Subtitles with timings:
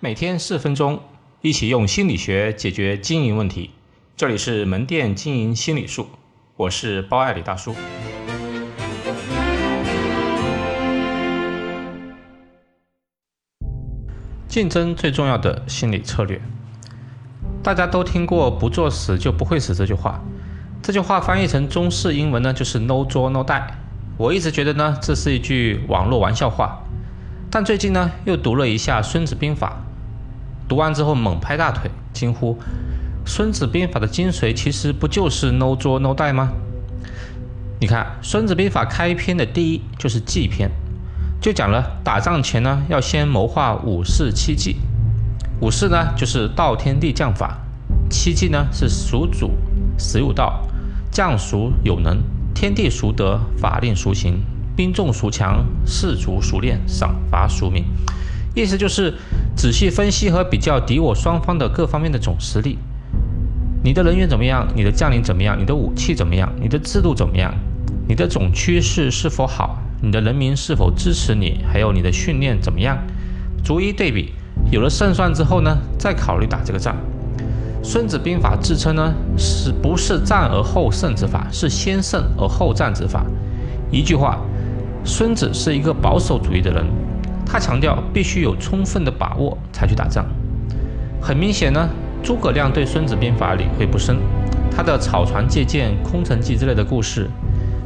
[0.00, 1.00] 每天四分钟，
[1.40, 3.72] 一起用心理学解决经营问题。
[4.16, 6.06] 这里是门店经营心理术，
[6.54, 7.74] 我是包爱李大叔。
[14.46, 16.40] 竞争最重要的心理策略，
[17.60, 20.22] 大家都听过“不作死就不会死”这句话。
[20.80, 23.66] 这句话翻译成中式英文呢，就是 “No 作 No die”。
[24.16, 26.84] 我一直觉得呢，这是一句网络玩笑话。
[27.50, 29.82] 但最近呢，又读了一下《孙子兵法》。
[30.68, 32.58] 读完之后猛拍大腿，惊呼
[33.24, 36.52] ：“孙子兵法的精髓其实不就是 no 作 no die 吗？”
[37.80, 40.70] 你看，《孙子兵法》开篇的第一就是计篇，
[41.40, 44.76] 就讲了打仗前呢要先谋划五事七计。
[45.60, 47.58] 五事呢就是道天地将法，
[48.10, 49.52] 七计呢是属主
[49.96, 50.68] 死有道，
[51.10, 52.18] 将属有能，
[52.54, 54.40] 天地孰得，法令孰行，
[54.76, 57.84] 兵众孰强，士卒孰练，赏罚孰明。
[58.54, 59.14] 意思就是
[59.58, 62.78] 仔细分析和比较敌我双方的各方面的总实力，
[63.82, 64.64] 你的人员怎么样？
[64.76, 65.58] 你的将领怎么样？
[65.58, 66.48] 你的武器怎么样？
[66.60, 67.52] 你的制度怎么样？
[68.06, 69.76] 你的总趋势是否好？
[70.00, 71.58] 你的人民是否支持你？
[71.66, 72.96] 还有你的训练怎么样？
[73.64, 74.30] 逐一对比，
[74.70, 76.94] 有了胜算之后呢，再考虑打这个仗。
[77.82, 81.48] 孙子兵法自称呢，是不是战而后胜之法？
[81.50, 83.26] 是先胜而后战之法。
[83.90, 84.38] 一句话，
[85.02, 86.86] 孙子是一个保守主义的人。
[87.50, 90.26] 他强调必须有充分的把握才去打仗。
[91.20, 91.88] 很明显呢，
[92.22, 94.18] 诸葛亮对《孙子兵法》理会不深。
[94.70, 97.26] 他的草船借箭、空城计之类的故事，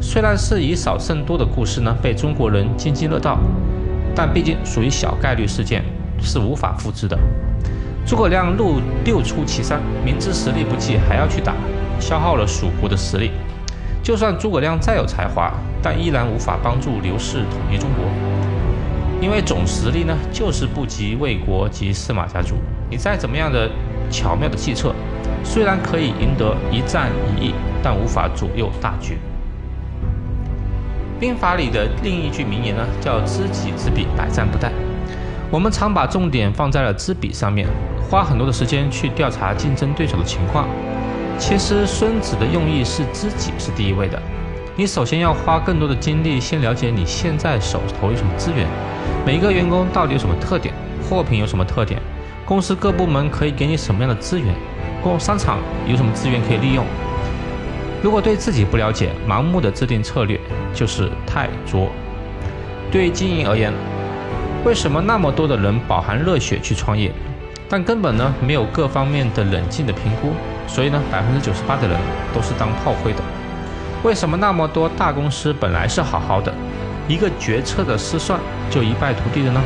[0.00, 3.38] 虽然是以少胜多的故事呢，被中国人津津乐道，
[4.16, 5.84] 但毕竟属于小概率事件，
[6.20, 7.16] 是无法复制的。
[8.04, 11.54] 诸葛亮路六出祁山，明知实力不济还要去打，
[12.00, 13.30] 消耗了蜀国的实力。
[14.02, 18.39] 就算诸葛亮再有才华，但依然无法帮助刘氏统一中国。
[19.20, 22.54] 因为总实力呢，就是不及魏国及司马家族。
[22.88, 23.70] 你再怎么样的
[24.10, 24.94] 巧妙的计策，
[25.44, 29.18] 虽然可以赢得一战一役，但无法左右大局。
[31.20, 34.70] 兵法里的另一句名言呢，叫“知己知彼，百战不殆”。
[35.52, 37.68] 我们常把重点放在了知彼上面，
[38.08, 40.66] 花很多的时间去调查竞争对手的情况。
[41.38, 44.20] 其实孙子的用意是知己是第一位的。
[44.80, 48.66] 你首先要花更多的精力，先了解你现在手头有什么资源，
[49.26, 50.74] 每一个员工到底有什么特点，
[51.06, 52.00] 货品有什么特点，
[52.46, 54.54] 公司各部门可以给你什么样的资源，
[55.02, 56.86] 供商场有什么资源可以利用。
[58.02, 60.40] 如果对自己不了解，盲目的制定策略
[60.72, 61.90] 就是太作。
[62.90, 63.74] 对于经营而言，
[64.64, 67.12] 为什么那么多的人饱含热血去创业，
[67.68, 70.32] 但根本呢没有各方面的冷静的评估，
[70.66, 72.00] 所以呢百分之九十八的人
[72.34, 73.18] 都是当炮灰的。
[74.02, 76.52] 为什么那么多大公司本来是好好的，
[77.06, 78.40] 一个决策的失算
[78.70, 79.60] 就一败涂地的呢？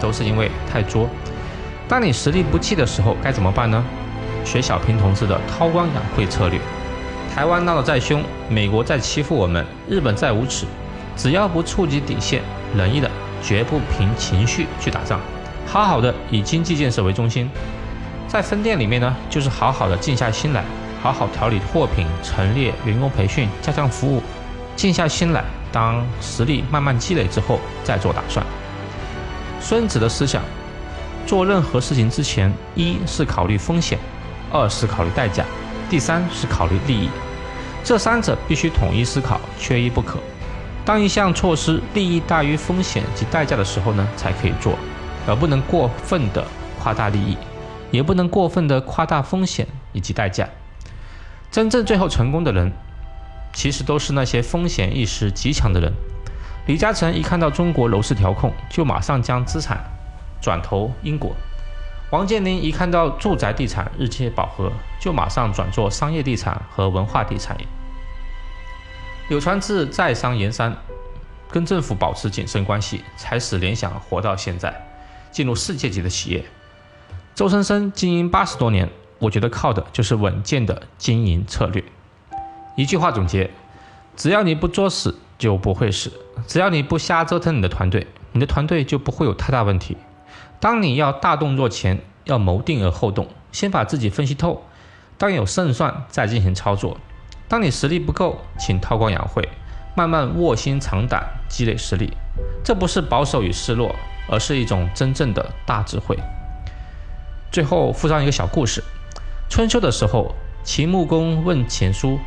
[0.00, 1.08] 都是因为太作。
[1.86, 3.84] 当你实力不济的时候该怎么办呢？
[4.44, 6.58] 学小平同志的韬光养晦策略。
[7.34, 10.64] 台湾闹得再凶，美国再欺负我们，日本再无耻，
[11.16, 12.40] 只要不触及底线，
[12.74, 13.10] 仁义的
[13.42, 15.20] 绝不凭情绪去打仗，
[15.66, 17.50] 好好的以经济建设为中心。
[18.26, 20.64] 在分店里面呢，就是好好的静下心来。
[21.02, 24.22] 好好调理货品陈列、员工培训、加强服务，
[24.74, 28.44] 静下心来，当实力慢慢积累之后再做打算。
[29.60, 30.42] 孙子的思想，
[31.26, 33.98] 做任何事情之前，一是考虑风险，
[34.52, 35.44] 二是考虑代价，
[35.88, 37.08] 第三是考虑利益，
[37.84, 40.18] 这三者必须统一思考，缺一不可。
[40.84, 44.78] 当一项措施利益大于风险及代价的时候呢，才可以做，
[45.26, 46.44] 而不能过分的
[46.78, 47.36] 夸大利益，
[47.90, 50.48] 也不能过分的夸大风险以及代价。
[51.56, 52.70] 真正最后成功的人，
[53.54, 55.90] 其实都是那些风险意识极强的人。
[56.66, 59.82] 李嘉诚一看到中国楼市调控，就马上将资产
[60.38, 61.30] 转投英国；
[62.10, 67.56] 王健林一看到住宅地产日渐饱和，就马上转做商业地产和文化地产。
[69.30, 70.76] 柳传志在商言商，
[71.50, 74.86] 跟政府保持谨慎关系，才使联想活到现在，
[75.30, 76.44] 进入世界级的企业。
[77.34, 78.90] 周生生经营八十多年。
[79.18, 81.82] 我觉得靠的就是稳健的经营策略。
[82.76, 83.50] 一句话总结：
[84.16, 86.10] 只要你不作死，就不会死；
[86.46, 89.96] 只要你不瞎折腾你的团队，你的团队就不会有太大问题。
[90.60, 94.64] 当你要大动作前，要谋定而后动，先把自己分析透。
[95.18, 96.98] 当有胜算，再进行操作。
[97.48, 99.48] 当你实力不够，请韬光养晦，
[99.94, 102.12] 慢慢卧薪尝胆，积累实力。
[102.62, 103.94] 这不是保守与示弱，
[104.28, 106.18] 而是一种真正的大智慧。
[107.50, 108.84] 最后附上一个小故事。
[109.48, 112.18] 春秋的时候，秦穆公问钱叔：“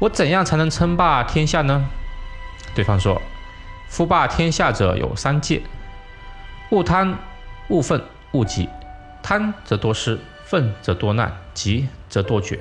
[0.00, 1.88] 我怎样才能称霸天下呢？”
[2.74, 3.20] 对方说
[3.88, 5.62] ：“夫霸天下者有三戒：
[6.70, 7.18] 勿贪、
[7.68, 8.02] 勿愤
[8.32, 8.68] 勿急，
[9.22, 12.58] 贪则多失，愤则多难，急则多绝。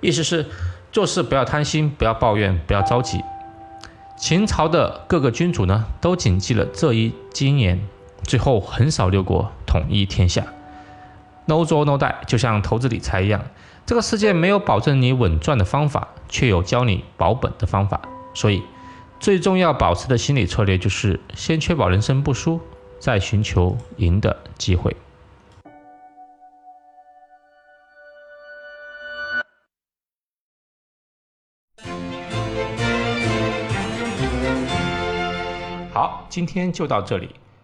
[0.00, 0.46] 意思是
[0.90, 3.22] 做事不要贪心，不要抱怨，不要着急。
[4.16, 7.80] 秦朝的各个君主呢，都谨记了这一经言，
[8.24, 10.44] 最后横扫六国，统一天下。
[11.44, 13.42] No 做 No die，就像投资理财一样，
[13.84, 18.00] 这个世界没有保证你稳赚的方法，却有教你保本的方法。
[18.32, 18.62] 所以，
[19.18, 22.60] 最重要保持的心理策略就是先确保人生不输，
[23.00, 24.96] 再寻求赢的机会。
[35.92, 37.34] 好，今天就到这里。